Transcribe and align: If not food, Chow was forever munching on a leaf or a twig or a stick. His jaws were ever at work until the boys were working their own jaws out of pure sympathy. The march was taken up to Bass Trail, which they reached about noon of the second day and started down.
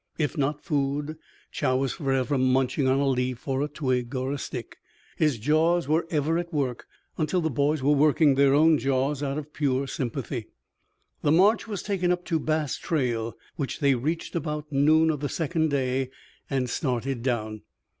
If 0.17 0.35
not 0.35 0.63
food, 0.65 1.15
Chow 1.51 1.77
was 1.77 1.93
forever 1.93 2.35
munching 2.35 2.87
on 2.87 2.97
a 2.97 3.07
leaf 3.07 3.47
or 3.47 3.61
a 3.61 3.67
twig 3.67 4.15
or 4.15 4.31
a 4.31 4.39
stick. 4.39 4.77
His 5.15 5.37
jaws 5.37 5.87
were 5.87 6.07
ever 6.09 6.39
at 6.39 6.51
work 6.51 6.87
until 7.19 7.39
the 7.39 7.51
boys 7.51 7.83
were 7.83 7.91
working 7.93 8.33
their 8.33 8.51
own 8.51 8.79
jaws 8.79 9.21
out 9.21 9.37
of 9.37 9.53
pure 9.53 9.85
sympathy. 9.85 10.47
The 11.21 11.31
march 11.31 11.67
was 11.67 11.83
taken 11.83 12.11
up 12.11 12.25
to 12.25 12.39
Bass 12.39 12.77
Trail, 12.77 13.35
which 13.57 13.79
they 13.79 13.93
reached 13.93 14.35
about 14.35 14.71
noon 14.71 15.11
of 15.11 15.19
the 15.19 15.29
second 15.29 15.69
day 15.69 16.09
and 16.49 16.67
started 16.67 17.21
down. 17.21 17.61